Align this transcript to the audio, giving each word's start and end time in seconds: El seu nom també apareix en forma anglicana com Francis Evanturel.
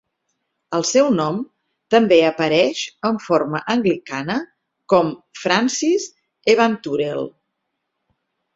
El 0.77 0.83
seu 0.91 1.09
nom 1.17 1.35
també 1.95 2.17
apareix 2.29 2.81
en 3.11 3.21
forma 3.27 3.61
anglicana 3.75 4.39
com 4.95 5.13
Francis 5.43 6.11
Evanturel. 6.57 7.31